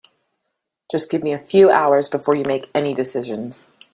[0.91, 3.71] Just give me a few hours before you make any decisions.